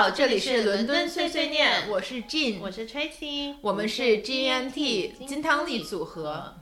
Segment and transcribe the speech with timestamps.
[0.00, 6.54] 好，这里是伦敦碎碎念，我是 Jean，我是 Tracy，我们是 GNT 金汤力组合。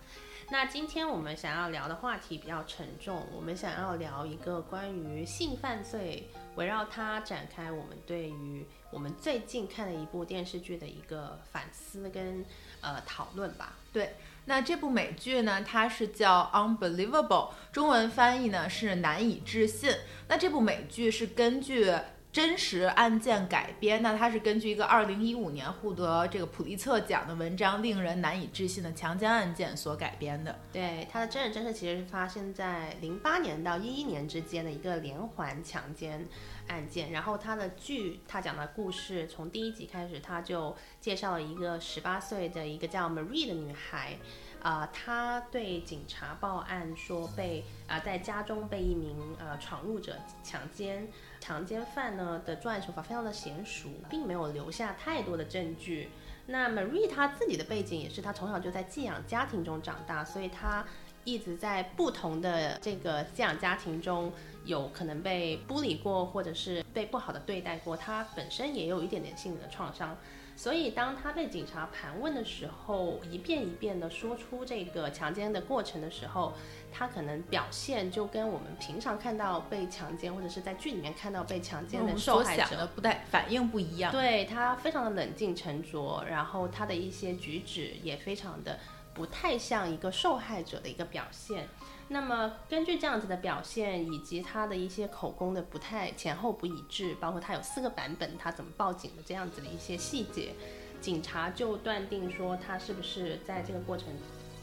[0.51, 12.45] 那今天我们想要聊的话题比较沉重，我们想要聊一个关于性犯罪，围绕它展开我们对于我们最近看的一部电视剧的一个反思跟
[12.81, 13.77] 呃讨论吧。
[13.93, 14.17] 对，
[14.47, 19.93] 那这部美剧呢，它是叫 Unbelievable，中文翻译呢是难以置信。
[20.27, 21.95] 那这部美剧是根据。
[22.39, 30.57] 真实案件改编，那它是根据一个二零一五年获得这个普利策奖的文章《令人难以置信的强奸案件》所改编的。
[30.73, 36.29] 对，它的真人真事其实是发生在零八年到一一年之间的一个连环强奸
[36.69, 37.11] 案件。
[37.11, 44.17] 然后它的剧，它讲的故事从第一集开始，它就介绍了一个十八岁的一个叫 Marie 的女孩。
[44.61, 51.07] 啊，他对警察报案说被啊在家中被一名呃闯入者强奸，
[51.49, 56.11] 强奸犯呢的作案手法非常的娴熟，并没有留下太多的证据。
[56.45, 60.85] 那 Marie 她自己的背景也是，她从小就在寄养家庭中长大，所以她
[61.29, 64.33] 一直在不同的这个寄养家庭中
[64.65, 70.17] 有可能被孤立过，或者是被不好的对待过，他本身也有一点点心理的创伤。
[70.57, 76.53] 所以，当他被警察盘问的时候，一遍一遍的说出这个强奸的过程的时候，
[76.91, 84.11] 他可能表现就跟我们平常看到被强奸或者是在剧里面看到被强奸的受害者不太反应不一样。
[84.11, 88.81] 对他非常的冷静沉着，然后他的一些举止也非常的
[89.19, 91.69] 不太像一个受害者的一个表现。
[92.07, 100.55] 那么根据这样子的表现，以及他的一些口供的不太前后不一致，包括他有四个版本，他怎么报警的这样子的一些细节，
[101.01, 104.07] 警察就断定说他是不是在这个过程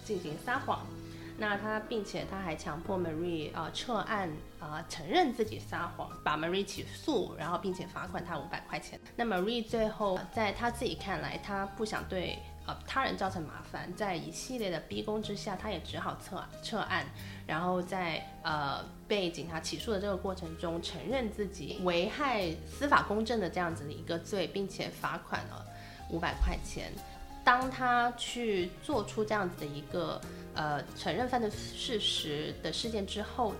[0.06, 0.88] 进行撒谎。
[1.38, 8.98] 那他并且他还强迫 Marie 啊撤案啊承认自己撒谎，把 Marie 起诉，然后并且罚款他五百块钱。
[9.18, 12.40] 那 Marie 最后在他自己看来，他不想对。
[12.68, 17.06] 呃，他人造成麻烦，在一系列的逼宫之下，他也只好撤撤案，
[17.46, 25.64] 然后在呃被警察起诉的这个过程中，承认自己危害司法公正的这样子的一个罪，并且罚款了
[26.10, 26.92] 五百块钱。
[27.44, 30.20] 当他去做出这样子的一个
[30.56, 33.54] 呃承认犯罪事实的事件之后，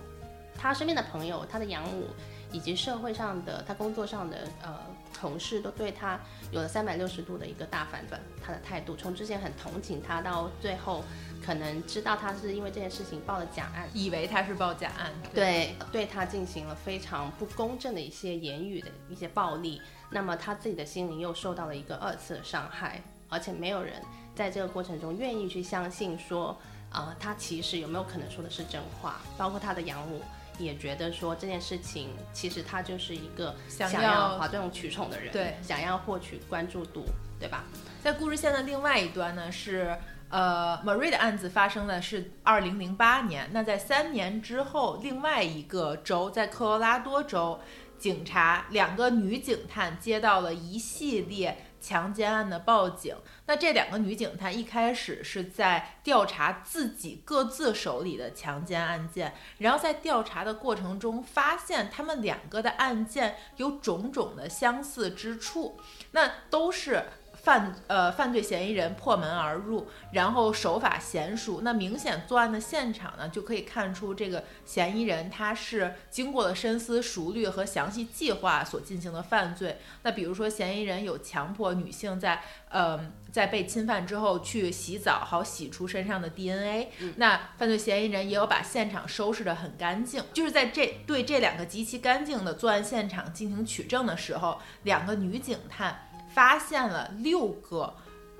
[0.58, 2.08] 他身边的朋友、他的养母
[2.50, 4.80] 以及社会上的他工作上的呃。
[5.18, 11.02] 同事都对他有了三百六十度的一个大反转，他的态度从之前很同情他，到最后
[11.42, 23.94] 可能知道他是因为这件事情报了假案，以为他是报假案，对，对他进行了非常不公正的一些言语的一些暴力，那么他自己的心灵又受到了一个二次的伤害，而且没有人
[24.34, 26.56] 在这个过程中愿意去相信说，
[26.90, 30.20] 啊，他其实有没有可能说的是真话，包括他的养母。
[30.58, 37.04] 也觉得说这件事情，其实他就是一个想要哗众取宠的人，对，想要获取关注度，
[37.38, 37.64] 对吧？
[38.02, 39.96] 在故事线的另外一端呢，是
[40.28, 43.48] 呃，Marie 的案子发生的是二零零八年。
[43.52, 47.60] 那在三年之后，另外一个州，在科罗拉多州，
[47.98, 51.65] 警察两个女警探接到了一系列。
[51.86, 53.14] 强奸案的报警，
[53.46, 65.78] 那这两个女警她一开始是在调查自己各自手里的强奸案件，然后在调查的过程中发现他们两个的案件有种种的相似之处，
[66.10, 67.04] 那都是。
[67.46, 71.60] 犯呃犯罪嫌疑人破门而入，然后手法娴熟。
[71.62, 79.78] 那明显作案的现场呢，就可以看出这个嫌疑人他是经过了深思熟虑和详细计划所进行的犯罪。
[80.02, 82.98] 那比如说，嫌疑人有强迫女性在呃
[83.30, 86.90] 在被侵犯之后去洗澡，好洗出身上的 DNA。
[87.14, 90.20] 那犯罪嫌疑人也有把现场收拾得很干净。
[90.32, 96.05] 就是在这对这两个极其干净的作案现场进行取证的时候，两个女警探。
[96.36, 97.94] 发现了六个，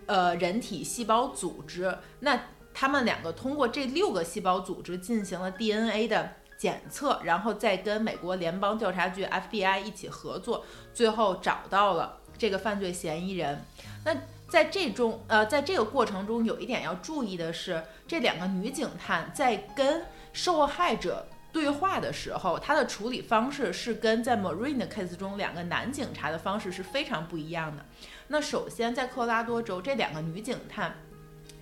[0.05, 1.97] 呃，人体细胞组织。
[2.21, 2.39] 那
[2.75, 13.65] 他们两个通过这六个细胞组织进行了 DNA 的检测，然后再跟美国联邦调查局 FBI 一起合作，最后找到了这个犯罪嫌疑人。
[14.05, 14.15] 那
[14.47, 20.05] 在这中，呃，在这个过程中，有一点要注意的是，这两个女警探在跟
[20.35, 21.27] 受害者。
[21.57, 27.83] 对话的时候，他的处理方式是跟在 Marine 的 case 中两个男警察的方式是非常不一样的。
[28.29, 30.95] 那首先，在科罗拉多州，这两个女警探，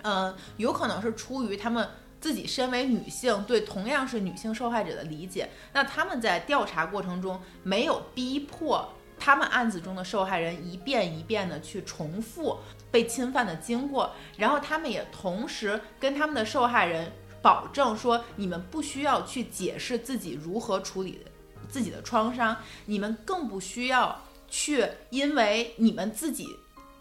[0.03, 1.89] 嗯，有可能是出于他们
[2.21, 12.59] 自己身为女性对同样是女性受害者的理解，那他们在调查过程中没有逼迫他们案子中的受害人一遍一遍的去重复
[12.91, 17.13] 被侵犯的经过，然后他们也同时跟他们的受害人。
[17.45, 21.21] 保证说，你们不需要去解释自己如何处理
[21.69, 22.57] 自己的创伤，
[22.87, 26.49] 你们更不需要去因为你们自己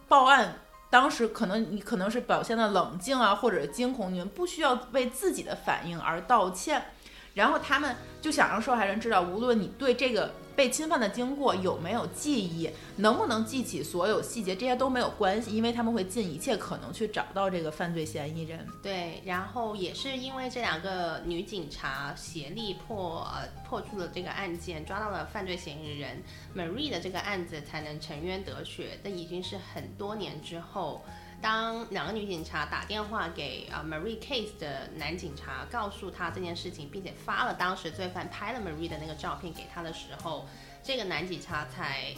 [0.10, 0.60] 报案。
[0.90, 6.88] 当时可能你可能是表现的冷静啊，或者惊恐，你们不需要为自己的反应而道歉。
[7.33, 18.63] 然后他们就想让受害人知道，无论你对这个被侵犯的经过有没有记忆，能不能记起所有细节，这些都没有关系，因为他们会尽一切可能去找到这个犯罪嫌疑人。
[18.83, 26.21] 对，然后也是因为这两个女警察协力破呃破出了这个案件，抓到了犯罪嫌疑人
[26.56, 29.00] Marie 的这个案子才能沉冤得雪。
[29.03, 31.03] 这已经是很多年之后。
[31.44, 40.48] 当两个女警察打电话给啊 Marie Case 的男警察，告诉他这件事情，并且发了当时罪犯拍了 Marie 的那个照片给他的时候，
[40.81, 42.16] 这个男警察才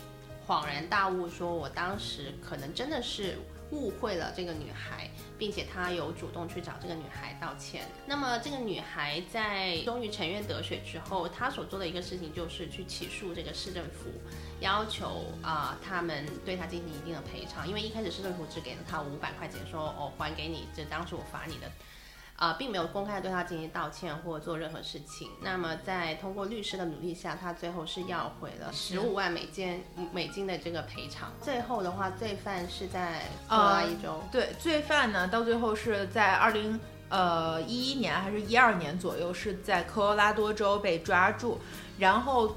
[0.48, 3.40] 恍然大悟，说我当时可能真的是
[3.72, 7.86] 误会了这个女孩，并且他有主动去找这个女孩道歉。
[8.06, 14.12] 那么这个女孩在终于沉冤得雪之后，她所做的一个事情就是去起诉这个市政府。
[14.62, 21.70] 要求啊，他们对她进行一定的赔偿，因为一开始市政府只给了她五百块钱，说哦还给你，这当时我罚你的，
[22.38, 25.30] 啊，并没有公开对他进行道歉或做任何事情。
[25.42, 31.32] 那么在通过律师的努力下，他最后是要回了十五万美金美金的这个赔偿。
[31.42, 36.80] 最后的话，罪犯是在科拉一州，对，罪犯呢到最后是在二零
[37.10, 41.60] 呃一一年还是一二年左右，是在科罗拉多州被抓住，
[41.98, 42.56] 然后。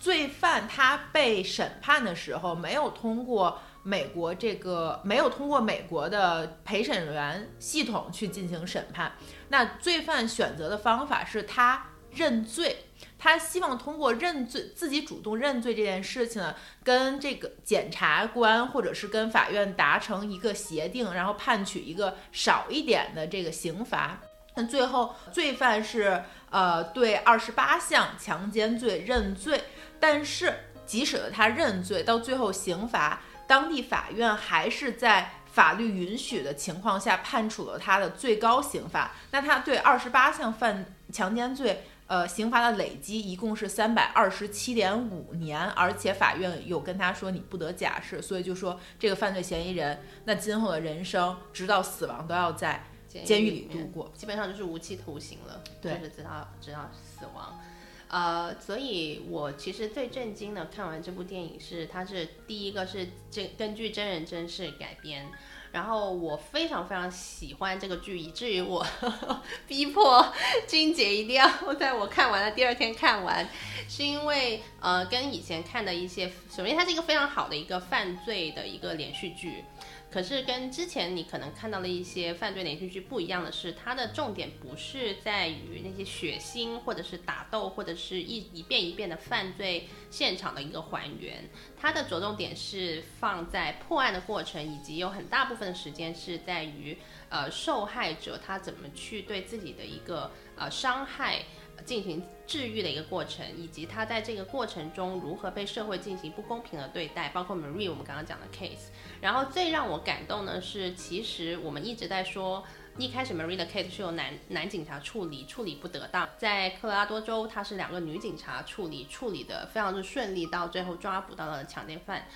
[0.00, 3.58] 罪犯他被审判的时候，没有通过
[3.88, 9.12] 美国这个没有通过美国的陪审员系统去进行审判。
[9.48, 12.84] 那罪犯选择的方法是他认罪，
[13.18, 16.54] 他希望通过认罪自己主动认罪这件事情呢，
[16.84, 24.20] 跟这个检察官或者是跟法院达成一个协定，然后判取一个少一点的这个刑罚。
[24.54, 29.64] 那最后罪犯是呃对二十八项强奸罪认罪。
[30.00, 30.54] 但是，
[30.86, 39.10] 即使他认罪，到最后刑罚，当地法院还是在法律允许的情况下判处了他的最高刑罚。
[39.32, 57.58] 那他对二十八项犯强奸罪，呃，刑罚的累积一共是三百二十七点五年，而且法院有跟他说你不得假释，所以就说这个犯罪嫌疑人，那今后的人生直到死亡都要在监狱里度过，基本上就是无期徒刑了，对，就是直到直到死亡。
[58.08, 65.26] 呃，所以我其实最震惊的看完这部电影是，它是第一个是这根据真人真事改编，
[65.72, 68.86] 然后我非常非常喜欢这个剧，以至于我
[69.68, 70.32] 逼迫
[70.66, 73.46] 金姐一定要在我看完了第二天看完，
[73.88, 79.64] 是因为呃跟以前看的一些，首先它是一个非常好的一个犯罪的一个连续剧。
[80.10, 96.96] 可是跟之前你可能看到的一些犯罪连续剧不一样的是，它的重点不是在于那些血腥，或者是打斗，或者是一一遍一遍的犯罪现场的一个还原，它的着重点是放在破案的过程，以及有很大部分的时间是在于
[97.28, 101.42] 呃受害者他怎么去对自己的一个呃伤害。
[101.84, 108.88] 进行治愈的一个过程，以及他在这个过程中如何被社会进行不公平的对待，包括 Marie 我们刚刚讲的 case。
[109.20, 112.64] 然后最让我感动的是，其实我们一直在说，
[112.96, 122.26] 一开始 Marie 的 case 是由男男警察处理，处理不得当；在科罗拉多州，他是两个女警察处理，处理的非常的顺利，到最后抓捕到了强奸犯，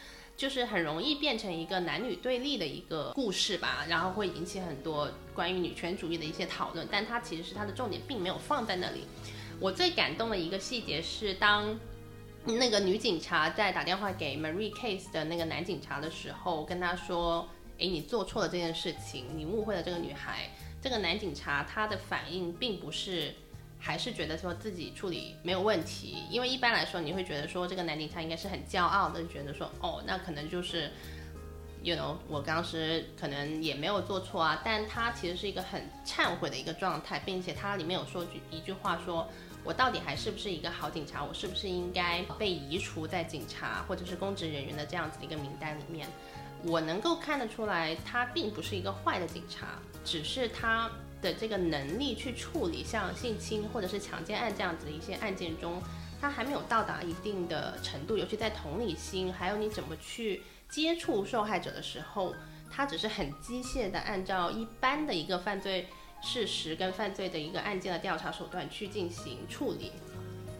[0.42, 9.04] 就是很容易变成一个男女对立的一个故事吧，然后会引起很多关于女权主义的一些讨论，但它其实是它的重点并没有放在那里。
[9.60, 11.78] 我最感动的一个细节是，当
[12.44, 20.50] 那个女警察在打电话给 Marie Case 的那个男警察的时候，跟他说：“诶，你做错了这件事情，你误会了这个女孩。”
[20.82, 23.32] 这个男警察他的反应并不是，
[23.84, 30.88] 还是觉得说自己处理没有问题，因为一般来说你会觉得说这个男警察应该是很骄傲的，觉得说：“哦，那可能就是
[31.82, 39.28] ，you know，我当时可能也没有做错啊。”但他其实是一个很忏悔的一个状态，并且他里面有说句一句话说。
[39.64, 41.22] 我到底还是不是一个好警察？
[41.22, 46.08] 我是不是应该被移除在警察或者是公职人员的这样子的一个名单里面？
[46.64, 50.90] 我能够看得出来，他并不是一个坏的警察，只是他
[51.22, 55.80] 的这个能力去处理像性侵或者是强奸案这样子的一些案件中，
[56.20, 58.18] 他还没有到达一定的程度。
[58.18, 62.34] 尤其在同理心，还有你怎么去接触受害者的时候，
[62.70, 65.86] 他只是很机械的按照一般的一个犯罪。
[66.24, 69.90] 事实跟犯罪的一个案件的调查手段去进行处理，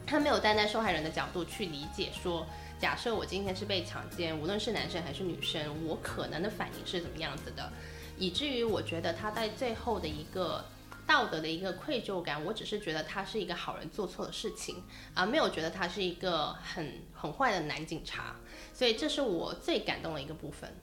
[0.04, 2.44] 他没有站在受害人的角度去理解，说
[2.80, 7.72] 假设我今天是被强奸，无论是男生还是女生，我可能的反应是怎么样子的，
[8.18, 10.64] 以至于我觉得他在最后的一个
[11.06, 14.82] 道德的一个愧疚感，我只是觉得他是一个好人做错了事情
[15.14, 18.36] 啊，没有觉得他是一个很很坏的男警察，
[18.72, 20.76] 所以这是我最感动的一个部分。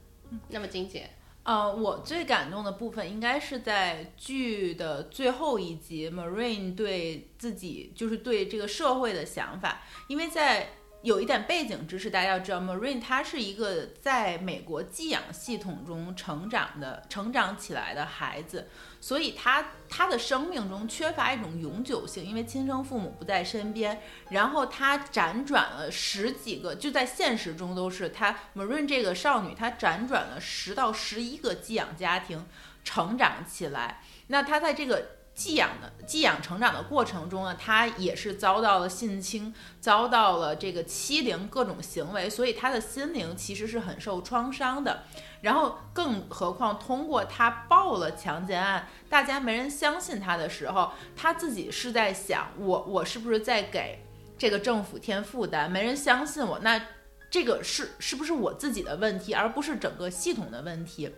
[0.49, 1.09] 那么金姐，
[1.43, 10.73] 呃，我最感动的部分应该是在剧的最后一集，Marine 对自己就是对这个社会的想法，因为在。
[11.01, 18.67] 有一点背景知识，大家要知道，Marine 他是一个在美国寄养系统中成长的、成长起来的孩子，
[18.99, 24.01] 所以他他的生命中缺乏一种永久性，因为亲生父母不在身边。
[24.31, 32.45] 然后他辗转了十几个，就在现实中都是他 Marine 这个少女，她辗转了十到十一个寄养家庭
[32.83, 34.01] 成长起来。
[34.27, 35.18] 那她在这个。
[35.33, 45.03] 寄养的寄养成长的过程中呢，他也是遭到了性侵，遭到了这个欺凌各种行为，所以他的心灵其实是很受创伤的。
[45.41, 54.05] 然后，更何况通过他报了强奸案，大家没人相信他的时候，他自己是在想：我我是不是在给
[54.37, 55.69] 这个政府添负担？
[55.69, 56.81] 没人相信我，那
[57.29, 61.09] 这个是是不是我自己的问题，而不是整个系统的问题？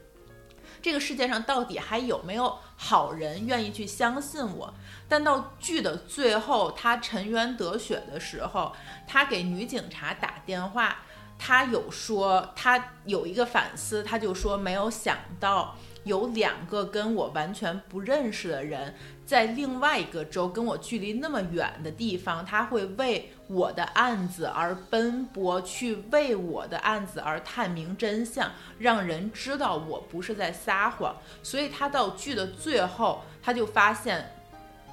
[0.82, 4.74] 这个世界上到底还有没有好人愿意去相信我？
[5.08, 8.74] 但到剧的最后，他沉冤得雪的时候，
[9.08, 10.98] 他给女警察打电话，
[11.38, 15.76] 他有说他有一个反思，他就说没有想到。
[16.04, 18.96] 有两个跟我完全不认识的人，
[19.32, 31.16] 在另外一个州跟我距离那么远的地方，他会为我的案子而奔波，去为我的案子而探明真相，让人知道我不是在撒谎。
[31.42, 34.36] 所以他到剧的最后，他就发现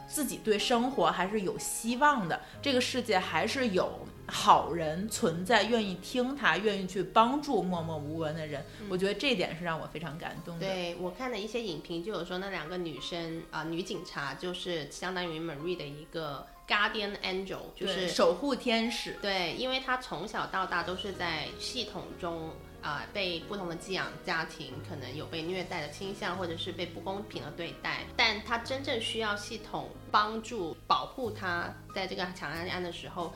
[0.06, 3.90] 自己对生活还是有希望的，这个世界还是有。
[4.30, 10.66] 好人存在，愿意听他，愿意去帮助默默无闻的人，我觉得这点是让我非常感动的。
[10.66, 19.16] 对我看的一些影评就有说，那两个女生啊，女警察就是相当于 Marie 的一个 guardian angel，就是守护天使。
[19.22, 22.50] 对，因为她从小到大都是在系统中
[22.82, 33.32] 啊，被不同的寄养家庭可能有被虐待的倾向，或者是被不公平的对待，但她真正需要系统帮助保护她，在这个强案案的时候。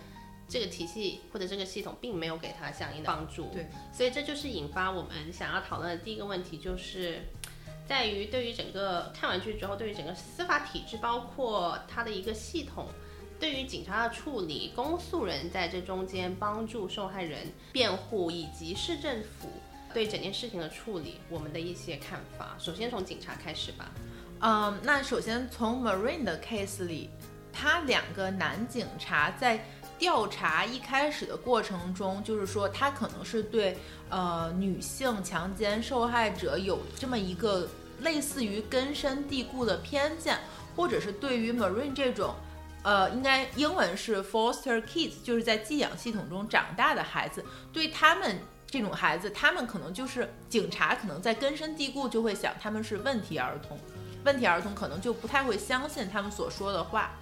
[0.52, 7.22] 这个体系或者这个系统并没有给他相应的帮助，对，所以这就是引发我们想要讨论的第一个问题，就是
[7.88, 12.86] 在于对于整个看完剧之后，对于整个司法体制，包括它的一个系统，
[13.40, 19.48] 对于警察的处理，公诉人在这中间帮助受害人辩护，以及市政府
[19.94, 22.54] 对整件事情的处理，我们的一些看法。
[22.58, 23.90] 首先从警察开始吧。
[24.40, 27.08] 嗯，那首先从 Marine 的 case 里，
[27.50, 29.64] 他两个男警察在。
[30.02, 33.78] 调查一开始的过程中，就是说他可能是对
[34.08, 37.68] 呃女性强奸受害者有这么一个
[38.00, 40.40] 类似于根深蒂固的偏见，
[40.74, 42.34] 或者是对于 Marine 这种，
[42.82, 53.78] 呃，应该英文是 foster kids，就是在寄养系统中长大的孩子，对他们这种孩子，他们可能就是警察可能在根深蒂固就会想他们是问题儿童，
[54.24, 57.12] 问题儿童可能就不太会相信他们所说的话。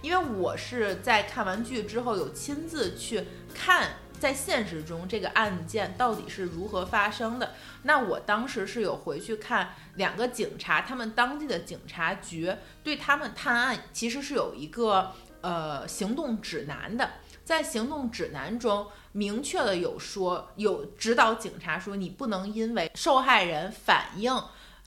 [0.00, 3.24] 因为我是在看完剧之后有亲自去
[3.54, 7.54] 看，在现实中这个案件到底是如何发生的。
[7.82, 17.10] 那我当时是有回去看两个警察，他们当地的警察局对他们探案其实是有一个呃行动指南的，
[17.44, 24.32] 在行动指南中明确的有说有指导警察说，你不能因为受害人反应。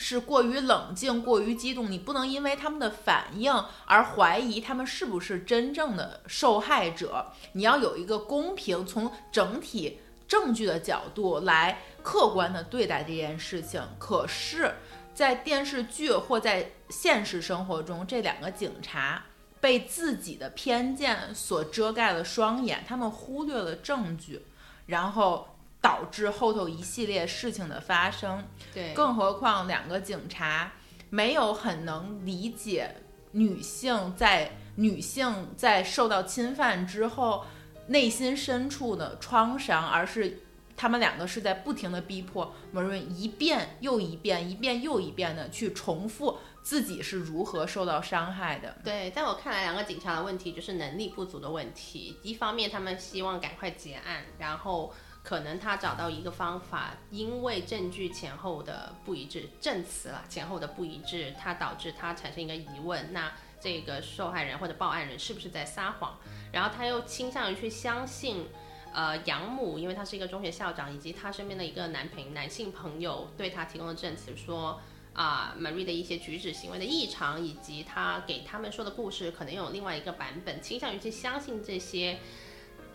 [0.03, 3.53] 是过于冷静、过于激动，你不能因为他们的反应
[3.85, 7.27] 而怀疑他们是不是真正的受害者。
[7.51, 13.79] 你要有一个公平、从整体证据的角度来客观的对待这件事情。
[13.99, 14.73] 可是，
[15.13, 19.23] 在电视剧或在现实生活中，这两个警察
[19.59, 24.41] 被自己的偏见所遮盖了双眼，他们忽略了证据，
[24.87, 25.47] 然后。
[25.81, 30.73] 导致后头一系列事情的发生，对，更何况两个警察
[31.09, 32.97] 没有很能理解
[33.31, 37.45] 女性在女性在受到侵犯之后
[37.87, 40.43] 内心深处的创伤，而是
[40.77, 48.77] 他们两个是在不停的逼迫 Marine 一遍又一遍、一遍又一遍的去重复自己是如何受到伤害的。
[48.83, 52.17] 对，在我看来，两个警察的问题就是能力不足的问题。
[52.21, 54.93] 一方面，他们希望赶快结案，然后。
[55.23, 66.17] 可能他找到一个方法，因为证据前后的不一致，证词了前后的不一致，他导致他产生一个疑问：那这个受害人或者报案人是不是在撒谎？
[66.51, 68.47] 然后他又倾向于去相信，
[68.93, 74.81] 呃，养母，因为他是一个中学校长，以及他身边的一个男朋男性朋友对他提供的证词，说，
[75.13, 82.17] 啊，Marie 的一些举止行为的异常，以及他给他们说的故事可能有另外一个版本，倾向于去相信这些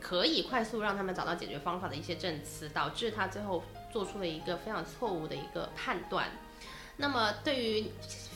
[0.08, 3.60] 可以快速让他们找到解决方法的一些证词，导致他最后
[3.92, 6.28] 做出了一个非常错误的一个判断。
[6.96, 7.90] 那么对于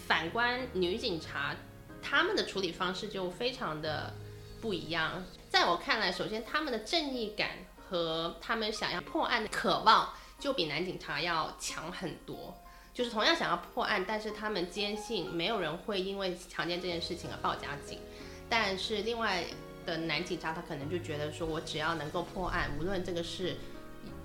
[0.08, 1.54] 反观女警察，
[2.02, 4.12] 他们的处理方式就非常的
[4.60, 5.24] 不一样。
[5.48, 7.50] 在我看来，首先他们的正义感
[7.88, 12.52] 和他们想要破案的渴望，就比男警察要强很多。
[12.92, 18.00] 就是同样想要破案，但是他们坚信没有人会因为强奸这件事情而报假警。
[18.48, 19.44] 但是另外
[19.90, 23.56] 的男警察他可能就觉得说，我只要能够破案，无论这个是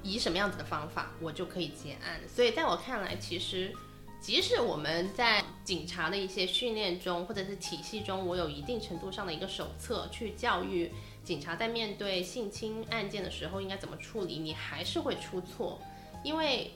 [0.03, 2.21] 以什么样子的方法，我就可以结案。
[2.27, 3.73] 所以在我看来，其实
[4.21, 10.91] 即使我们在警察的一些训练中，或者是体系中，我有一定程度上的一个手册去教育
[11.23, 15.81] 警察在面对性侵案件的时候应该怎么处理，你还是会出错，
[16.23, 16.71] 因为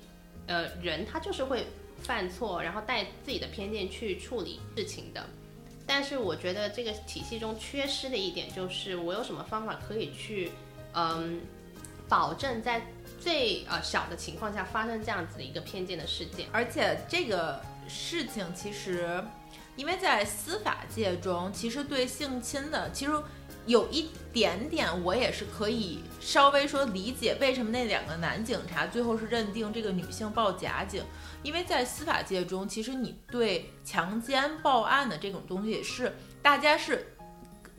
[0.48, 1.66] 呃人他就是会。
[2.02, 5.22] 犯错，然后带自己的偏见去处理事情的。
[5.90, 10.52] 但是我觉得这个体系中缺失的一点就是，我有什么方法可以去，
[10.94, 11.42] 嗯，
[12.08, 12.86] 保证在
[13.20, 16.46] 最呃小的情况下发生这样子的一个偏见的事件。
[16.52, 19.20] 而且这个事情其实，
[19.76, 23.12] 因为在司法界中，其实对性侵的其实。
[23.66, 31.04] 有一点点，我也是可以稍微说理解为什么那两个男警察最后是认定这个女性报假警，
[31.44, 37.16] 因为在司法界中，其实你对强奸报案的这种东西是大家是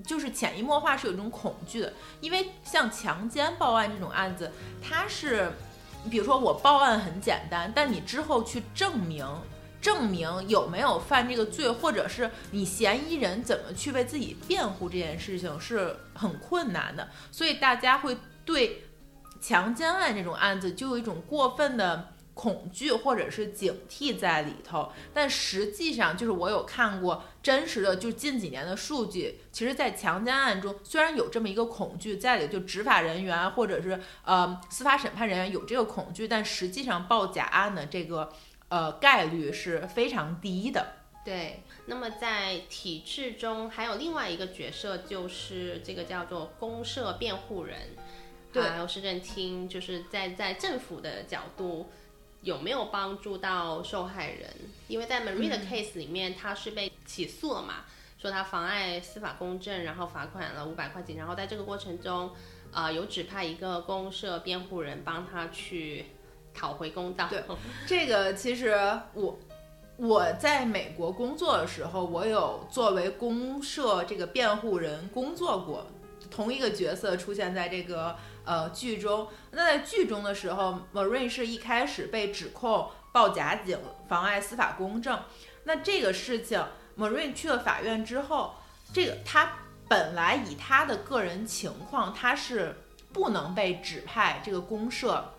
[0.05, 4.50] 就是潜移默化是有一种恐惧的，因为像强奸报案这种案子，
[4.83, 5.52] 它是
[6.11, 9.26] 比如说我报案很简单，但你之后去证明。
[9.83, 18.14] 证明有没有犯这个罪，或者是你嫌疑人怎么去为自己辩护这件事情是很困难的，所以大家会
[18.45, 18.85] 对
[19.40, 24.90] 强奸案这种案子就有一种过分的恐惧或者是警惕在里头。
[25.12, 38.32] 但实际上，就是我有看过真实的，就近几年的数据，其实，在强奸案中虽然有这么一个恐惧在里，就执法人员或者是呃司法审判人员有这个恐惧，但实际上报假案的这个。
[38.70, 40.93] 呃，概率是非常低的。
[41.25, 47.76] 对，那么在体制中还有另外一个角色，就是这个叫做公社辩护人。
[48.52, 51.90] 对，还有市政厅，就是在在政府的角度
[52.43, 54.50] 有没有帮助到受害人？
[54.89, 57.85] 因为在 Marie 的 case 里面，他是被起诉了嘛，
[58.19, 62.31] 说他妨碍司法公正，然后罚款了五百块钱，然后在这个过程中，
[62.73, 66.07] 啊，有指派一个公社辩护人帮他去。
[66.53, 67.29] 讨回公道。
[67.31, 67.45] 对，
[67.87, 68.76] 这个其实
[69.15, 69.39] 我
[69.97, 75.87] 我在美国工作的时候，我有作为公社这个辩护人工作过，
[76.29, 79.29] 同一个角色出现在这个呃剧中。
[79.50, 85.19] 那在剧中的时候，Marine 是一开始被指控报假警，妨碍司法公正。
[85.65, 86.65] 那这个事情
[86.97, 88.55] ，Marine 去了法院之后，
[88.93, 89.53] 这个他
[89.89, 92.76] 本来以他的个人情况，他是
[93.13, 95.35] 不能被指派这个公社。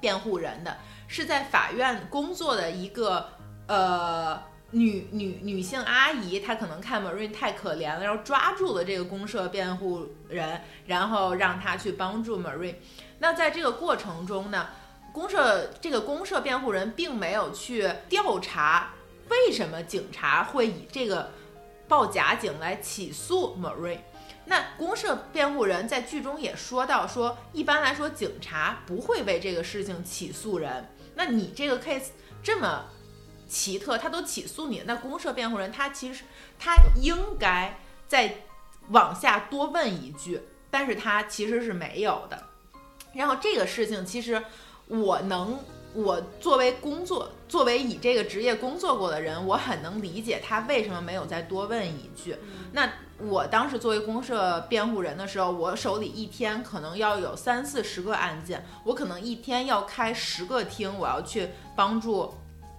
[0.00, 0.76] 辩护人的
[1.08, 3.30] 是在法院工作的一个
[3.66, 12.74] 呃女女女性阿姨，她可能看 Marine 太可怜了，然后抓住了这个公社辩护人，然后让他去帮助 Marine。
[13.20, 14.68] 那在这个过程中呢，
[15.12, 18.90] 公社这个公社辩护人并没有去调查
[19.30, 21.30] 为什么警察会以这个
[21.88, 24.00] 报假警来起诉 Marine。
[24.44, 30.90] 那公社辩护人在剧中也说到，说一般来说警察不会为这个事情起诉人。
[31.14, 32.08] 那你这个 case
[32.42, 32.84] 这么
[33.48, 36.24] 奇特，他都起诉你，那公社辩护人他其实
[36.58, 38.44] 他应该再
[38.90, 42.44] 往下多问一句，但是他其实是没有的。
[43.14, 44.42] 然后这个事情其实
[44.86, 45.58] 我能，
[45.94, 52.36] 我作为工作，作为以这个职业工作过的人，我很能理解他为什么没有再多问一句。
[52.72, 52.88] 那。
[53.20, 62.32] 我当时作为公社辩护人的时候，我手里一天可能要有三四十个案件，我可能一天要开十个厅，我要去帮助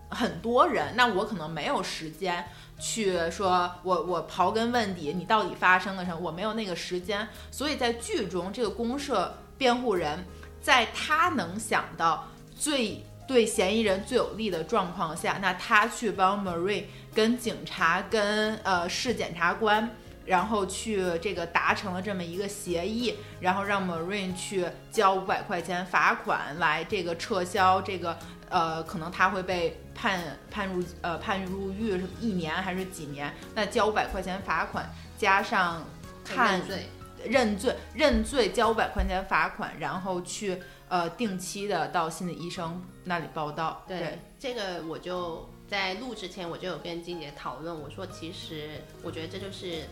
[0.10, 2.46] 很多人，那我可能没有时间
[2.80, 6.18] 去说，我我刨根问底，你到底发生了什么？
[6.20, 7.28] 我没有那个时间。
[7.52, 10.26] 所以在剧中，这个公社辩护人
[10.62, 19.90] 在他能想到最对嫌疑人最有利的状况下，那他去帮 Marie 跟警察、跟呃市检察官。
[20.26, 28.16] 然后去这个达成了这么一个协议，然后让 Marine 去交五百块钱罚款来这个撤销这个
[28.48, 33.34] 呃，可能他会被判判入呃判入狱是一年还是几年？
[33.54, 35.86] 那交五百块钱罚款加上
[36.24, 36.86] 看认罪
[37.26, 40.58] 认罪认罪交五百块钱罚款，然后去
[40.88, 43.84] 呃定期的到心理医生那里报道。
[43.86, 49.84] 对，这个我就在录之前我就有跟金姐讨论，我说其实我觉得这就是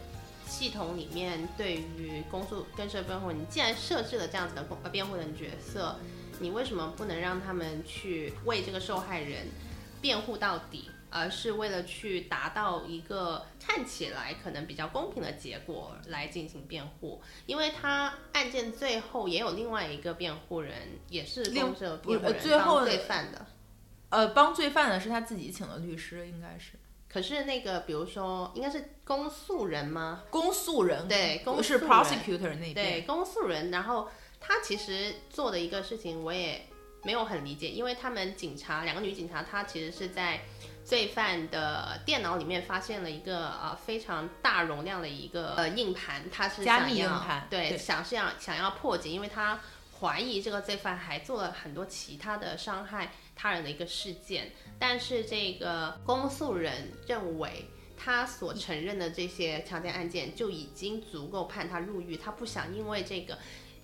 [0.46, 5.98] 系统里面对于公诉跟社辩护，你既然设置了这样子的公辩护人角色，
[6.40, 9.48] 你为什么不能让他们去为这个受害人
[10.08, 10.90] 辩护到底？
[11.10, 23.46] 而是为了去达到一个看起来可能比较公平的结果来进行辩护，因为他案件最后也有另外一个辩护人，也是公社辩护人，最后罪犯的，
[24.10, 26.74] 呃，帮罪犯的是他自己请的律师，应该是。
[27.08, 30.24] 可是那个，比如说，应该是公诉人吗？
[30.30, 34.10] 公诉人对，公是 prosecutor 那边对公诉人，然后
[34.42, 36.67] 他其实做的一个事情，我也
[37.08, 40.42] 没有很理解，因为他们警察两个女警察，她其实是在。
[40.88, 49.60] 罪犯的电脑里面发现了一个呃非常大容量的一个呃硬盘，他是加密硬盘，对，想是想想要破解，因为他
[50.00, 57.66] 怀疑这个罪犯还做了很多其他的伤害他人的一个事件，但是这个公诉人认为
[57.98, 63.38] 他所承认的这些强奸案件就已经足够判他入狱，他不想因为这个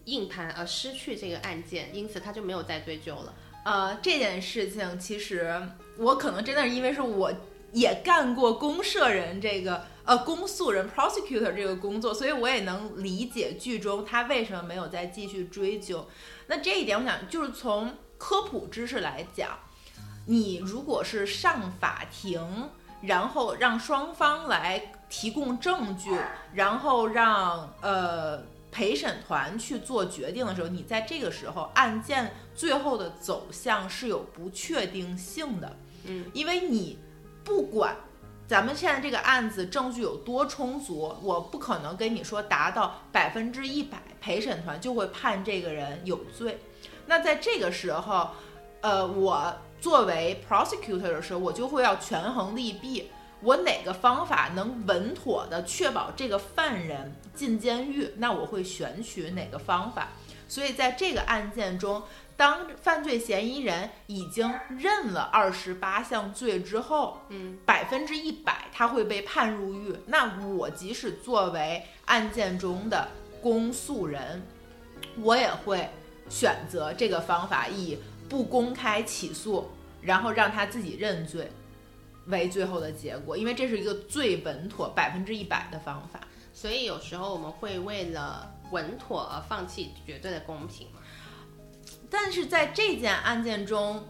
[0.05, 3.33] 硬盘而失去这个案件，因此他就没有再追究了。
[3.63, 5.61] 呃，这件事情其实
[5.97, 7.31] 我可能真的是因为是我
[7.71, 16.05] 也干过公社人这个呃公诉人 prosecutor 这个工作，所以我也能理解剧中他为什么没有再继续追究。
[16.47, 19.57] 那这一点，我想就是从科普知识来讲，
[20.27, 22.69] 你如果是上法庭，
[23.01, 26.11] 然后让双方来提供证据，
[26.53, 28.51] 然后让呃。
[28.73, 36.97] 陪审团去做决定的时候，你在这个时候案件最后的走向是有不确定性的，嗯，因为你
[37.43, 37.95] 不管
[38.47, 46.59] 咱们现在这个案子证据有多充足，我不可能跟你说达到百分之一百，陪审团就会判这个人有罪。
[47.05, 48.31] 那在这个时候，
[48.81, 53.11] 呃，我作为 prosecutor 的时候，我就会要权衡利弊。
[53.43, 58.13] 我哪个方法能稳妥的确保这个犯人进监狱？
[58.17, 60.07] 那我会选取哪个方法？
[60.47, 62.03] 所以在这个案件中，
[62.37, 69.95] 当犯罪嫌疑人已经认了二十八项罪之后，嗯，百分之一百他会被判入狱。
[70.07, 73.09] 那我即使作为案件中的
[73.41, 74.41] 公诉人，
[75.21, 75.89] 我也会
[76.29, 77.97] 选择这个方法，以
[78.29, 79.69] 不公开起诉，
[80.01, 81.51] 然后让他自己认罪。
[82.27, 86.19] 为最后的结果，因为这是一个最稳妥、百分之一百的方法。
[86.53, 90.99] 所以有时候我们会为了稳妥而放弃绝对的公平嘛？
[92.09, 94.03] 但是在这件案件中，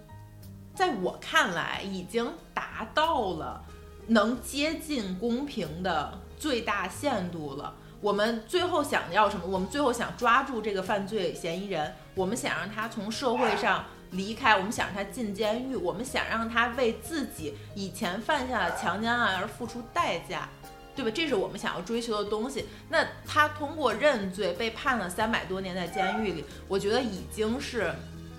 [0.75, 3.63] 在我看来已经达到了
[4.07, 7.73] 能接近公平的最大限度了。
[8.01, 9.45] 我们最后想要什么？
[9.47, 13.85] 我们最后想抓住这个犯罪嫌疑人，我们想让他从社会上。
[14.13, 20.47] 离开，我们想让他进监狱，我们想让他为自己以前犯下的强奸案而付出代价，
[20.95, 21.11] 对吧？
[21.13, 22.65] 这是我们想要追求的东西。
[22.89, 27.93] 那他通过认罪被判了三百多年在监狱里，我觉得已经是，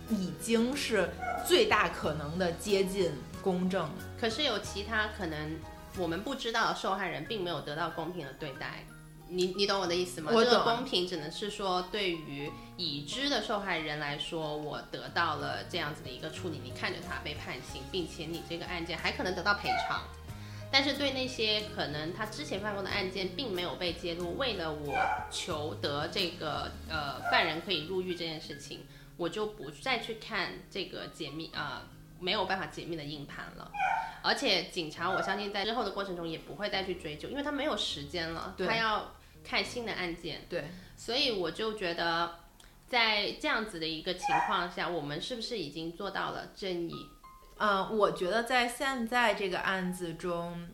[0.08, 1.08] 已经是
[1.46, 3.10] 最大可能的接近
[3.42, 3.88] 公正。
[4.20, 5.56] 可是有其他可能
[5.98, 8.84] 我们不知道受害人并没有得到公平的对待。
[9.34, 10.30] 你你懂我的意思吗？
[10.32, 20.02] 这个公平只能是说，对于已知的受害人来说，我得到了这样子的一个处理，你看着他被判刑，并且你这个案件还可能得到赔偿。
[20.72, 24.98] 但是对那些可能他之前犯过的案件并没有被揭露，为了我
[25.30, 28.80] 求得这个呃犯人可以入狱这件事情，
[29.16, 31.86] 我就不再去看这个解密啊
[32.18, 33.70] 没有办法解密的硬盘了。
[34.22, 39.12] 而且警察，我相信在之后的过程中也不会再去追究，因为他没有时间了，他要
[39.44, 40.46] 看新的案件。
[40.48, 40.64] 对，
[40.96, 42.40] 所以我就觉得，
[42.88, 46.94] 在这样子的一个情况下，我们是不是已经做到了正义？
[47.58, 50.68] 嗯，我觉得在现在这个案子中，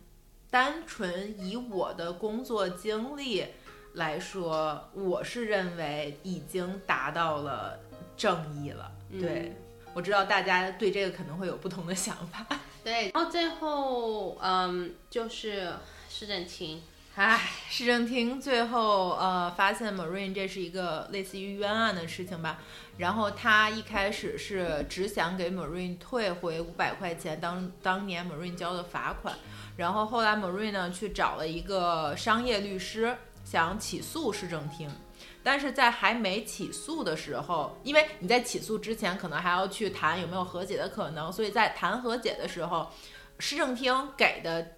[0.49, 3.45] 单纯以我的工作经历
[3.93, 7.79] 来说，我是认为已经达到了
[8.17, 8.91] 正义了。
[9.11, 9.55] 对，
[9.93, 12.45] 我知道大家对这个可能会有不同的想法。
[12.83, 15.71] 对，然后最后，嗯，就是
[16.09, 16.81] 市政厅，
[17.15, 22.59] 唉，市政厅最后呃发现 Marine 这是一个类似于冤案的事情吧，
[22.97, 29.35] 然后他一开始是只想给 Marine 退回五百块钱当当年 Marine 交的罚款，
[29.75, 34.89] 然后后来 Marine 呢去找了一个商业律师，想起诉市政厅。
[35.43, 42.89] 但是在还没起诉的时候，因为你在起诉之前可能还要去谈有没有和解的可能，所以在谈和解的时候，
[43.37, 44.75] 市政厅给的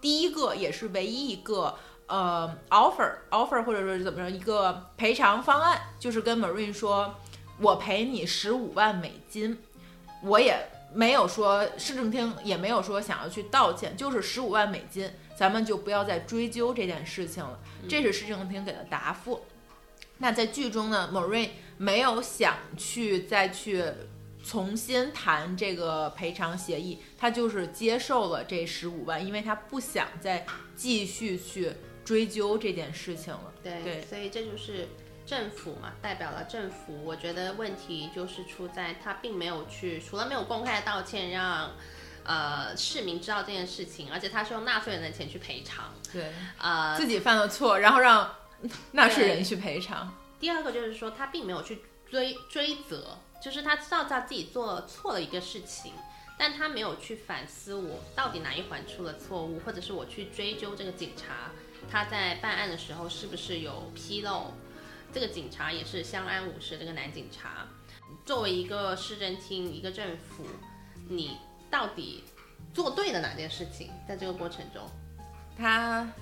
[0.00, 7.14] 第一个也是唯一一个呃 offer offer 或者说是怎么着一个赔偿方案，就是跟 Marine 说，
[7.58, 9.58] 我赔你十五万美金，
[10.22, 17.58] 我也没有说市政厅也没有说想要去道歉，就是十五万美金，咱们就不要再追究这件事情了。
[17.88, 19.44] 这是市政厅给的答复。
[20.18, 23.84] 那在剧中呢，Marine 没有想去再去
[24.46, 31.72] 重新谈这个赔偿协议，他就是接受了这十五万，因为他不想再继续去
[32.04, 33.52] 追究这件事情了。
[33.62, 34.88] 对，对所以这就是
[35.26, 37.04] 政府嘛，代表了政府。
[37.04, 41.72] 我觉得问题就是出在他并没有去，除了没有公开道歉，让
[42.22, 45.92] 呃市民知道这件事情，而且他是用纳税人的钱去赔偿。
[46.12, 48.32] 对，呃，自己犯了错，然后让
[48.92, 50.14] 纳税人去赔偿。
[50.38, 55.92] 第二个就是说，他并没有去追追责，就是他知道他自己做错了一个事情，
[56.36, 61.52] 但他没有去反思我到底哪一环出了错误，或者是我去追究这个警察
[61.88, 64.52] 他在办案的时候是不是有纰漏。
[65.12, 67.68] 这个警察也是相安无事，这个男警察，
[68.24, 70.44] 作为一个市政厅、一个政府，
[71.08, 71.38] 你
[71.70, 72.24] 到底
[72.74, 73.92] 做对了哪件事情？
[74.08, 74.82] 在这个过程中，
[75.56, 76.12] 他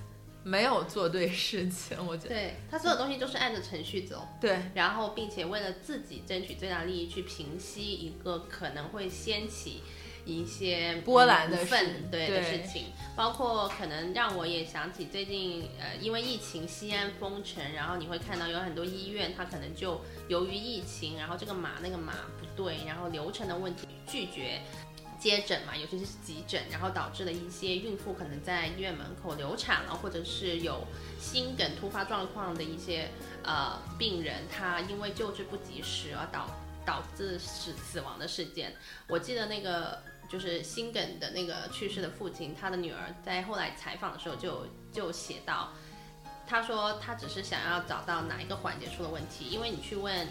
[0.45, 2.29] 没有做对事情，我觉得。
[2.29, 4.29] 对他所有东西都是按着程序走。
[4.41, 9.83] 对，然后并且为了自己争取最大利益，去平息一个可能会掀起
[10.27, 24.61] 一些波澜的愤对的对事情，包括可能让我也想起最近呃，因为疫情西安封城，然后你会看到有很多医院，它可能就由于疫情，然后这个码那个码不对，然后流程的问题拒绝。
[25.25, 30.87] 接诊嘛，尤其是急诊，然后导致了一些孕妇可能在医院门口流产了，或者是有
[31.19, 33.09] 心梗突发状况的一些
[33.43, 36.51] 呃病人，他因为救治不及时而导
[36.85, 38.77] 导致死死亡的事件。
[39.09, 45.73] 我记得那个就是心梗的那个去世的父亲，他的女儿在后来采访的时候就就写到，
[46.47, 50.29] 他说他只是想要找到哪一个环节出了问题，因为你去问。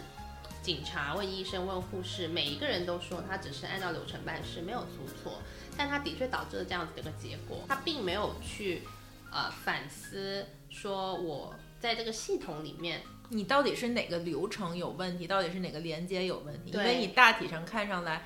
[0.63, 5.41] 警察问医生问护士，每一个人都说他只是按照流程办事，没有出错，
[5.77, 7.65] 但他的确导致了这样子的一个结果。
[7.67, 8.81] 他并没有去
[9.29, 16.71] 呃反思，说我在这个系统里面，你到底是哪个流程有问题，到底是哪个连接有问题？
[16.71, 18.23] 因为你大体上看上来，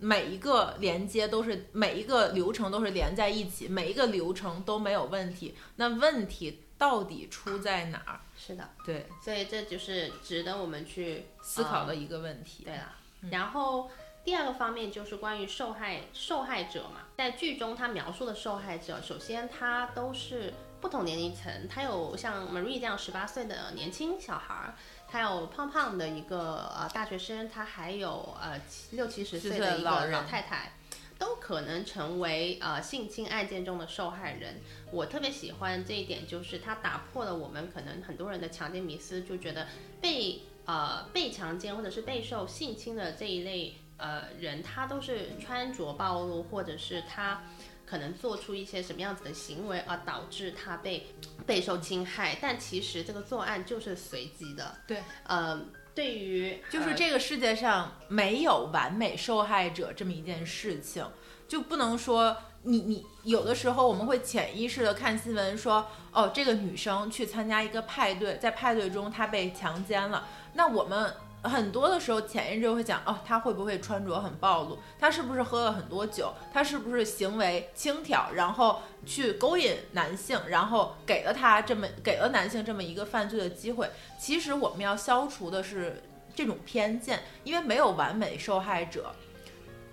[0.00, 5.54] 每一个连接都是每一个流程都是连在一起，每一个流程都没有问题。
[5.76, 8.20] 那问题到底出在哪儿？
[8.36, 12.64] 是的，对，所以这就是值得我们去思考的一个问题。
[12.64, 12.94] 对啦，
[13.30, 13.90] 然后
[14.24, 24.74] 第二个方面就是关于受害受害者嘛，在剧中他描述的受害者，首先他都是不同年龄层，他有像 Marie 这样十八岁的年轻小孩儿，
[25.08, 28.60] 他有胖胖的一个呃大学生，他还有呃
[28.92, 30.72] 六七十岁的一个老太太。
[31.18, 34.60] 都可能成为呃性侵案件中的受害人。
[34.92, 39.66] 我特别喜欢这一点，就是它打破了我们可能很多人的强奸迷思，就觉得
[40.00, 47.42] 被呃被强奸或者是备受性侵的这一类呃人，他都是穿着暴露，或者是他
[47.84, 51.06] 可能做出一些什么样子的行为，而导致他被
[51.46, 52.36] 备受侵害。
[52.40, 54.76] 但其实这个作案就是随机的。
[54.86, 55.58] 对，呃，
[55.98, 61.04] 对于就是呃这个世界上没有完美受害者这么一件事情，
[61.48, 71.12] 就不能说你你有的时候我们会潜意识的看新闻说，哦，这个女生去参加一个派对，在派对中她被强奸了，那我们。
[71.42, 74.78] 很多的时候，潜意识就会讲，哦，他会不会穿着很暴露？
[74.98, 76.32] 他是不是喝了很多酒？
[76.52, 83.88] 他是不是行为轻佻，然后去勾引男性，然后给了他这么给了男性这么一个犯罪的机会？
[84.18, 86.02] 其实我们要消除的是
[86.34, 89.12] 这种偏见，因为没有完美受害者，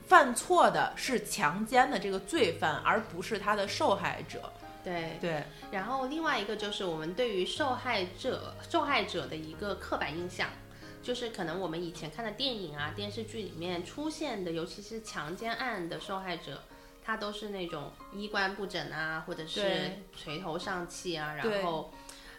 [0.07, 4.41] 犯错的是强奸的这个罪犯，而不是他的受害者。
[4.83, 10.47] 对对然后另外一个就是我们对于受害者受害者的一个刻板印象，
[11.05, 16.63] 就是可能我们以前看的电影啊、电视剧里面出现的，尤其是强奸案的受害者，
[17.01, 21.93] 他都是那种衣冠不整啊，或者是垂头丧气啊，然后。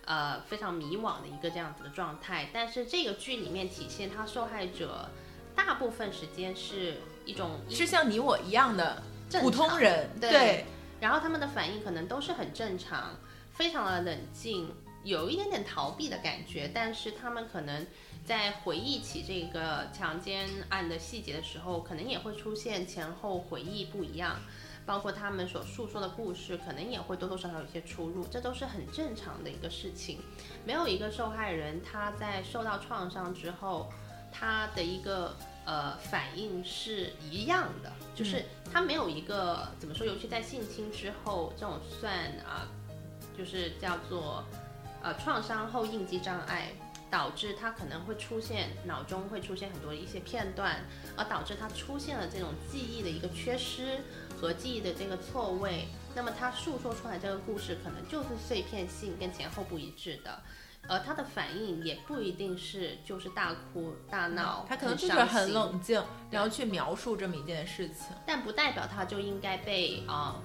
[0.08, 5.10] 呃，非常迷惘的一个这样子的状态，但是这个剧里面体现他受害者
[5.52, 9.02] 大部分时间是一种是像你我一样的
[9.40, 10.64] 普通常人，对
[11.00, 13.16] 然后他们的反应可能都是很正常，
[13.50, 17.84] 非常的冷静，有一点点逃避的感觉，但是他们可能
[18.26, 24.40] 在回忆起这个强奸案的细节的时候，可能也会出现前后回忆不一样，
[24.84, 30.18] 包括他们所诉说的故事，可能也会多多少少有些出入，这都是很正常的一个事情。
[30.64, 33.92] 没有一个受害人他在受到创伤之后，
[34.32, 42.66] 他的一个呃反应是一样的，就是他没有一个怎么说，尤其在性侵之后，这种算啊、
[43.38, 44.44] 就是叫做
[45.00, 46.72] 呃创伤后应激障碍，
[47.10, 50.84] 导致他可能会出现脑中会出现很多一些片段，
[51.16, 54.00] 而导致他出现了这种记忆的一个缺失
[54.40, 55.88] 和记忆的这个错位。
[56.14, 60.40] 那么他诉说出来这个故事可能就是碎片性跟前后不一致的，
[60.88, 70.40] 而他的反应也不一定是就是大哭大闹，他可能就是很冷静，然后去描述这么一件事情，但不代表他就应该被啊。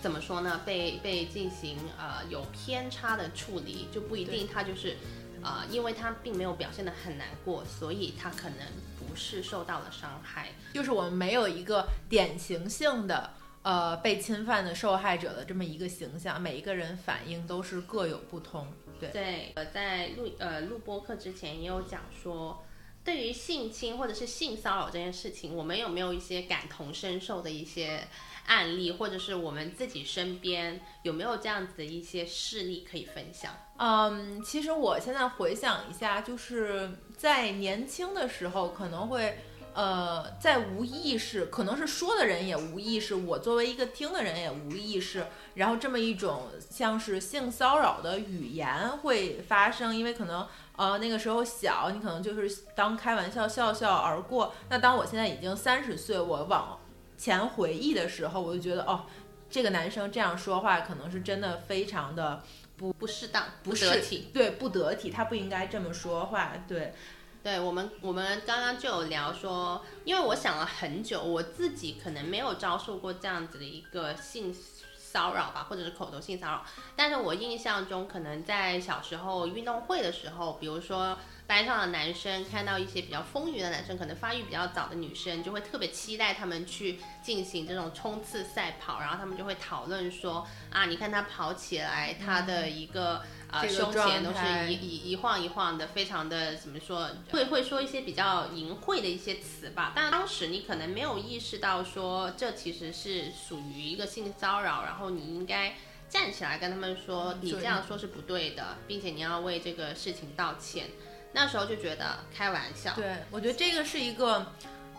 [0.00, 0.60] 怎么说呢？
[0.64, 4.96] 被被进行呃有偏差的处理，就不一定他就是，
[5.42, 8.58] 呃，因为他并没有表现的很难过，所以他可能
[8.98, 10.48] 不是受到了伤害。
[10.72, 13.30] 就是我们没有一个典型性的
[13.62, 18.72] 呃被侵犯的受害者的这么一个形象，每一个人反应都是各有不同。
[19.00, 22.64] 对，对，呃，在录呃录播课之前也有讲说，
[23.04, 28.06] 对于性侵或者是性骚扰这件事情，我们有没有一些感同身受的一些？
[28.46, 33.52] 案例，或者是我们自己身边有没有这样子的一些事例可以分享？
[33.78, 39.38] 嗯，其实我现在回想一下，就是在年轻的时候，可能会，
[39.74, 54.54] 呃，在无意识，可能是说的人也无意识，我作为一个听的人也无意识，然后这么一种像是性骚扰的语言会发生，因为可能，呃，那个时候小，你可能就是当开玩笑笑笑而过。
[54.68, 56.78] 那当我现在已经三十岁，我往
[57.16, 59.06] 前回忆的时候，我就觉得哦，
[59.48, 62.42] 这个男生这样说话可能是真的非常的
[62.76, 66.52] 不不适当，不得体，对，不得体，他不应该这么说话。
[66.66, 66.94] 对，
[67.42, 74.52] 对我们我们刚刚就有聊说，因为我想了很久，我自己可能没有遭受过这样子的一个性
[74.96, 76.64] 骚扰吧，或者是口头性骚扰，
[76.96, 81.16] 但是我印象中可能在小时候运动会的时候，比如说。
[81.46, 99.92] 班上的男生看到一些比较丰腴的男生，可能发育比较早的女生，就会特别期待他们去进行这种冲刺赛跑，然后他们就会讨论说啊，你看他跑起来，他的一个啊胸前都是一一一晃一晃的，非常的怎么说，会会说一些比较淫秽的一些词吧。
[99.94, 105.74] 但当时你可能没有意识到说这其实是属于一个性骚扰，然后你应该
[106.08, 110.86] 站起来跟他们说，你这样说是不对的，并且你要为这个事情道歉。
[111.32, 114.46] 那时候就觉得开玩笑，对我觉得这个是一个，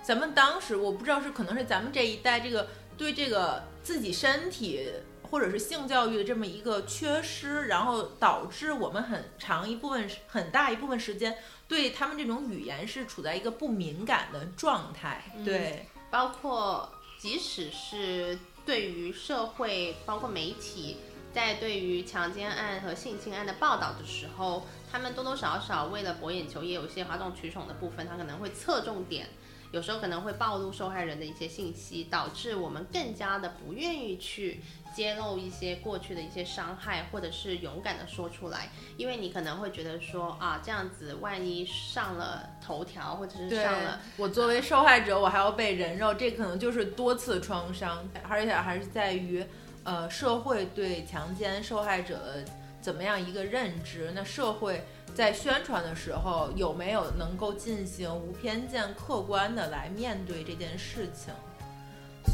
[0.04, 2.68] 咱们当时我不知道是可能是咱们这一代这个
[2.98, 4.92] 对这个自己身体
[5.30, 11.36] 或者是性教育的这么一个缺失，然后导致我们很长一部分很大一部分时间
[11.68, 20.98] 对他们这种语言是处在一个不敏感的状态，对，包括即使是对于社会，包括媒体
[21.34, 24.66] 在对于强奸案和性侵案的报道的时候。
[24.94, 29.28] 他们多多少少为了博眼球，也有一些哗众取宠的部分，他可能会侧重点，
[29.72, 34.62] 有时候可能会暴露受害人的一些信息，导致我们更加的不愿意去
[34.96, 49.44] 揭露一些过去的一些伤害，或者是勇敢的说出来，因为你可能会觉得说啊，这样子万一上了头条，或者是上了，我作为受害者，我还要被人肉，这可能就是多次创伤，而且还是在于，
[49.84, 52.46] 呃，社会对强奸受害者的。
[52.84, 54.12] 怎么样一个认知？
[54.14, 54.84] 那社会
[55.16, 61.34] 在宣传的时候有没有能够进行无偏见、客观的来面对这件事情？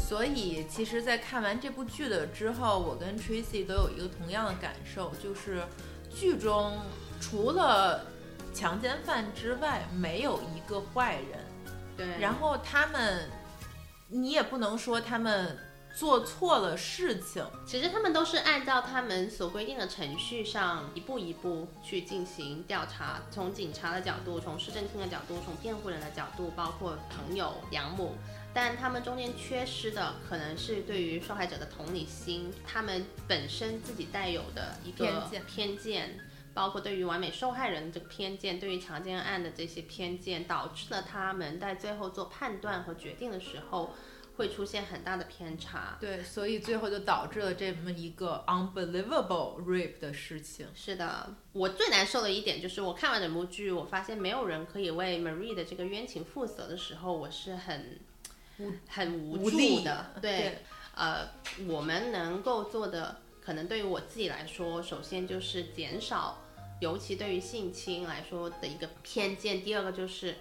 [0.08, 5.62] 所以，其实，在看完这部剧的之后，我跟 Tracy 都有一个同样的感受，就是
[6.12, 6.76] 剧中
[7.20, 8.04] 除了
[8.52, 11.44] 强奸犯之外，没有一个坏人。
[11.96, 12.18] 对。
[12.18, 13.30] 然后他们，
[14.08, 15.56] 你也不能说他们。
[15.92, 23.20] 做错了事情，其实他们都是按照他们所规定的程序上一步一步去进行调查。
[23.30, 28.14] 从警察的角度，从市政厅的角度，从辩护人的角度，包括朋友、养母，
[28.54, 36.20] 但他们中间缺失的可能是对于受害者的同理心，他们本身自己带有的一个偏见，偏见，
[36.54, 43.92] 包括对于完美受害人的这个偏见，对于强奸案的这些偏见，导致了他们在最后做判断和决定的时候。
[44.40, 50.66] 会出现很大的偏差，对，所以最后就导致了这么一个 unbelievable rape 的事情。
[50.74, 58.00] 是的，我最难受的一点就是我看完整部剧，我发现没有人可以为 Marie 的这个冤情负责的时候，我是很
[58.88, 60.14] 很无助的。
[60.22, 60.60] 对，
[60.94, 61.28] 呃，
[61.68, 66.38] 我们能够做的，可能对于我自己来说，首先就是减少，
[66.80, 69.62] 尤其对于性侵来说的一个偏见。
[69.62, 70.34] 第二个就是，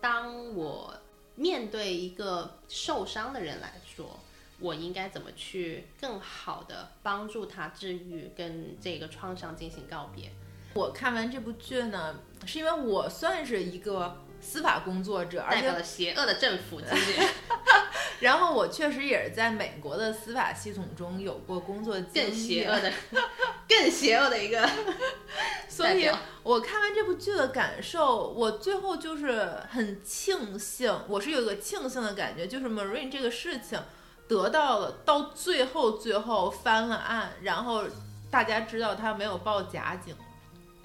[0.00, 0.92] 当我。
[1.36, 4.20] 面对一个受伤的人来说，
[4.60, 10.30] 我应该怎么去更好的帮助他治愈，跟这个创伤进行告别？
[10.74, 16.80] 我看完这部剧呢，是因为我算是一个司法工作者，代表了邪恶的政府，
[18.20, 22.26] 然后我确实也是在美国的司法系统中有过工作经验。
[22.26, 22.92] 更邪恶的，
[23.68, 24.68] 更邪恶的一个
[25.68, 26.08] 所以
[26.42, 33.80] 我看完这部剧的感受，我最后就是很庆幸，我是有一个庆幸的感觉，就是 Marine 这个事情
[34.28, 37.84] 得到了到最后最后翻了案，然后
[38.30, 40.14] 大家知道他没有报假警，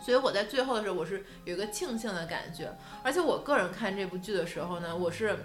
[0.02, 2.72] 所以我在最后的时候我是有一个庆幸的感觉，
[3.04, 5.38] 而且我个人看这部剧的时候呢，我是。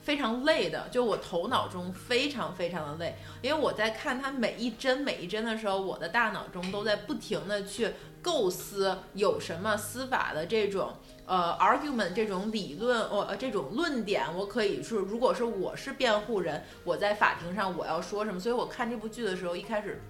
[0.00, 7.90] 非常累的，就我头脑中非常非常的累，因为我在看它每一帧每一帧的时候，我的大脑中都在不停的去
[8.22, 10.94] 构思有什么司法的这种
[11.26, 18.40] 呃 argument 这种理论，呃这种论点，我可以是，如果是我是辩护人，我在法庭上我要说什么？
[18.40, 20.00] 所以我看这部剧的时候，一开始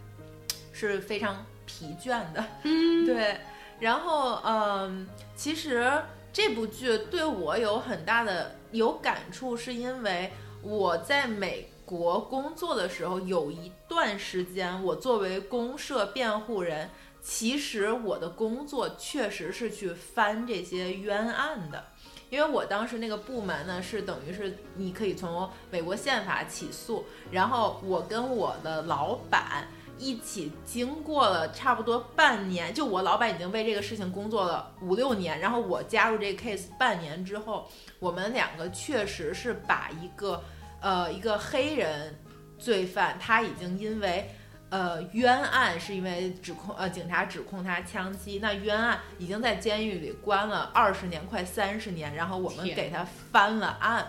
[0.72, 3.40] 是非常疲倦的， 嗯，对，
[3.80, 5.90] 然后嗯，其实。
[6.30, 10.30] 这部剧对我有很大的有感触，是因为
[10.62, 21.86] 我在美国工作的时候，有一段时间，我作为公社辩护人，其实我的工作确实是去翻这些冤案的，
[22.30, 29.66] 因为我当时那个部门呢，是等于是你可以从美国宪法起诉，然后我跟我的老板。
[29.98, 37.68] 一起经过了差不多半年，就我老板已经为这个事情工作了五六年，然后我加入这个 case 半年之后，
[37.98, 40.42] 我们两个确实是把一个
[40.80, 42.18] 呃一个黑人
[42.58, 44.30] 罪犯，他已经因为
[44.70, 54.06] 呃冤案，是因为指控呃警察指控他枪击，那冤案已经在监狱里关了二十年快三十年，然后我们给他翻了案。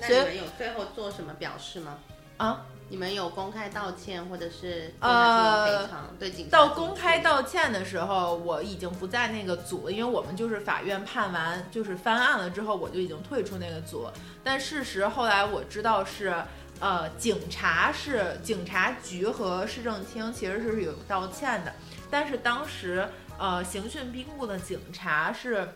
[0.00, 1.98] 那你们有最后做什么表示吗？
[2.38, 2.66] 啊？
[2.94, 14.06] 你们有公开道歉，或者是呃，对警到公开道歉的时候，我已经不在那个组了，因为我们就是法院判完就是翻案了之后，我就已经退出那个组。
[14.44, 16.32] 但事实后来我知道是，
[16.78, 21.72] 呃，警察是警察局和市政厅其实是有道歉的，
[22.08, 23.08] 但是当时
[23.40, 25.68] 呃刑讯逼供的警察是。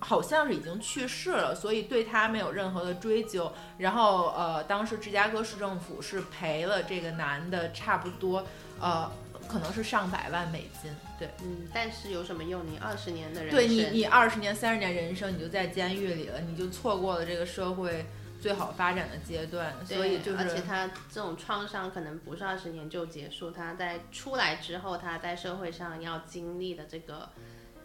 [0.00, 3.52] 好像是已经去世了，所以对他没有任何的追究。
[3.76, 8.44] 然后，呃，当时芝加哥市政府是赔了这个男的差不多，
[8.80, 9.10] 呃，
[9.46, 10.90] 可能是上百万美金。
[11.18, 12.66] 对，嗯，但是有什么用？
[12.66, 18.06] 你二十年的人生，对你，你二十年、三十年人生，你就在监狱里了，你就错过了这个社会
[18.40, 19.74] 最好发展的阶段。
[19.84, 27.28] 所以就是，而且他这种创伤可能不是二十年就结束，他在出来之后，他在社会上要经历的这个，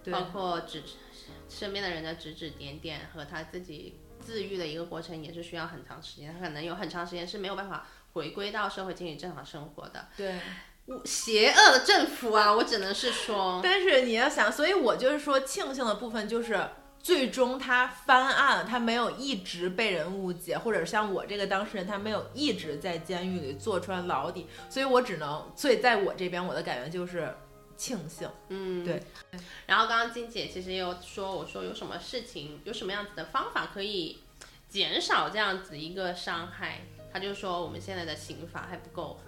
[0.10, 0.82] 包括只。
[1.48, 10.08] 身边的人的指指点点和他自己自愈的一个过程也是需要很长时间，他可能有很长时间是没有办法回归到社会进行正常生活的。
[10.18, 10.40] 对，
[11.04, 13.60] 邪恶的政府啊，我只能是说。
[13.64, 16.68] 但是你要想，所以我就是说庆幸的部分就是
[17.00, 27.36] 最终他翻案，他没有一直被人误解，或者像我这个当事人，他没有一直在监狱里坐穿牢底，所以我只能，所以在我这边我的感觉就是。
[27.78, 29.02] 庆幸，嗯，对。
[29.66, 34.20] 然后刚刚金姐其实又说，我说有什么事情，有什么样子的方法可以
[34.70, 36.82] 减少这样子一个伤害？
[37.12, 39.20] 她就说我们现在的刑法还不够。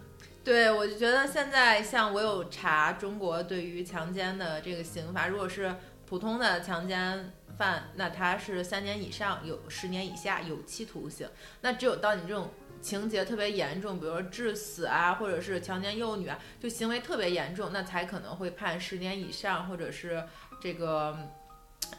[0.43, 5.75] 对，我就觉得现在像我有查中国对于强奸的这个刑罚，如果是
[6.05, 11.27] 普通的强奸犯，那他是三年以上有十年以下有期徒刑。
[11.61, 12.49] 那只有到你这种。
[12.87, 20.23] 情节特别严重，比如说致死啊，或者是强奸幼女啊，就行为特别严重，那才可能会判十年以上，或者是
[20.61, 21.17] 这个，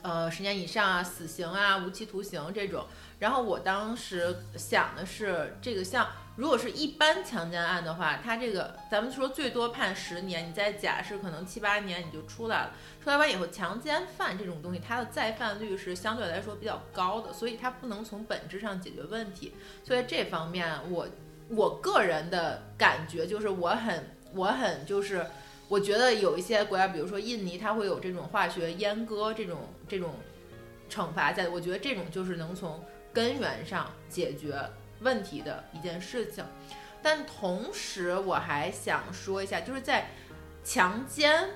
[0.01, 2.87] 呃，十年以上啊，死刑啊，无期徒刑这种。
[3.19, 6.09] 然后我当时想的是，这个像
[6.39, 12.73] 如果是一般强奸案的话，它这个咱们说最多判十年，你再假释可能七八年你就出来了。
[13.03, 19.53] 出来完以后，强奸犯这种东西，它的再犯率是相对来说比较高的，所以它不能从本质上解决问题。
[19.83, 21.09] 所以这方面，我
[21.49, 25.27] 我个人的感觉就是，我很我很就是，
[25.67, 29.59] 我觉得有一些国家，比如说印尼，它会有这种化学阉割这种
[29.89, 30.15] 这种
[30.89, 32.81] 惩罚，在我觉得这种就是能从。
[33.11, 34.55] 根源上解决
[35.01, 36.45] 问题的一件事情，
[37.03, 40.11] 但同时我还想说一下，就是在
[40.65, 41.51] 强奸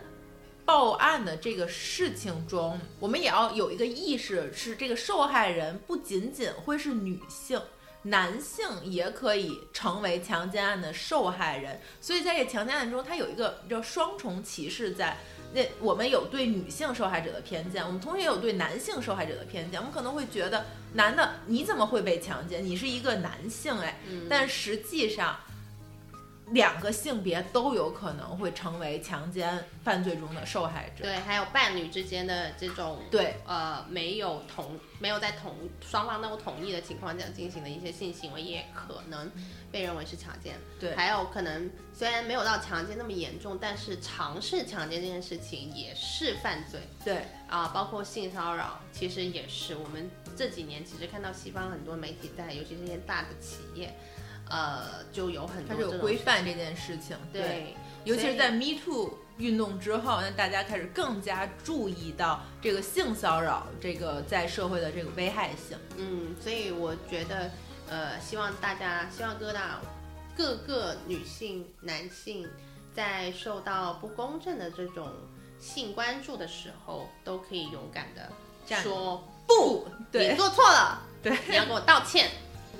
[0.64, 7.60] 报案的这个事情中，我们也要有一个意识，是这个受害人不仅仅会是女性，
[8.02, 11.80] 男性也可以成为强奸案的受害人。
[12.00, 15.16] 所以在这强奸案中，它有一个叫双重歧视在。
[15.54, 19.78] 那我们有对女性受害者的偏见，我们同时也有对男性受害者的偏见。
[19.78, 22.64] 我们可能会觉得，男的你怎么会被强奸？
[22.64, 24.00] 你是一个男性哎。
[24.28, 25.36] 但实际上，
[26.50, 31.04] 两个性别都有可能会成为强奸犯罪中的受害者。
[31.04, 39.30] 对，还有伴侣之间的这种对，呃，没有同没有在同双方都同意的情况下进行的一些性行为，也可能
[39.70, 40.54] 被认为是强奸。
[40.78, 49.76] 对还有可能虽然没有到强奸那么严重，但是尝试强奸这件事情也是犯罪对，啊，包括性骚扰，其实也是。
[49.76, 53.94] 我们这几年其实看到西方很多媒体在，尤其是一些大的企业，
[54.48, 57.16] 呃，就有很它是有多规范这件事情。
[57.32, 57.74] 对。
[58.04, 65.78] 尤其是在 Me Too 运动之后，那大家开始更加注意到这个性骚扰这个在社会的这个危害性。
[65.96, 67.48] 嗯，所以我觉得，
[67.88, 69.80] 呃，希望大家，希望各大
[70.36, 72.48] 各个女性、男性，
[72.92, 75.08] 在受到不公正的这种
[75.60, 78.28] 性关注的时候，都可以勇敢的
[78.66, 82.32] 站说不，你做错了， 对，你要跟我道歉。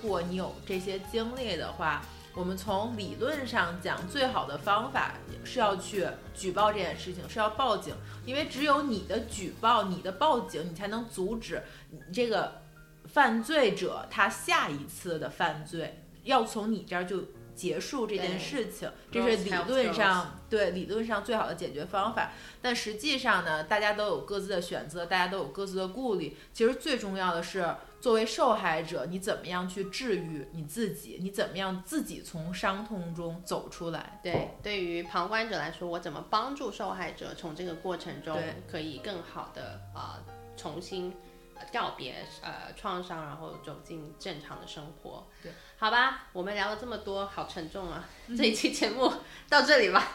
[0.03, 2.03] 如果你有这些经历的话，
[2.35, 5.13] 我们从理论上讲，最好的方法
[5.45, 7.95] 是要去举报这件事情，是要报警，
[8.27, 12.63] 因为只有你的举报、你的报警，你才能阻止你这个
[13.05, 17.23] 犯罪者他下一次的犯罪，要从你这儿就
[17.55, 22.33] 结束这件事情，这是理论上对理论上最好的解决方法。
[22.61, 26.37] 但实际上呢，大家都有各自的选择，大家都有各自的顾虑。
[26.53, 31.19] 其实最重要的是，作为受害者，你怎么样去治愈你自己？
[31.21, 34.19] 你怎么样自己从伤痛中走出来？
[34.21, 38.37] 对，对于旁观者来说，我怎么帮助受害者从这个过程中
[38.69, 40.21] 可以更好的呃
[40.57, 41.15] 重新
[41.55, 45.25] 呃告别呃创伤，然后走进正常的生活。
[45.41, 48.05] 对，好吧，我们聊了这么多，好沉重啊！
[48.37, 49.13] 这一期节目
[49.49, 50.09] 到这里吧，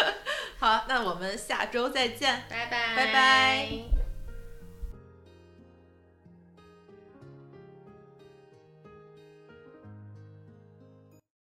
[0.58, 2.44] 好，那我们下周再见。
[2.48, 3.95] 拜拜，拜拜。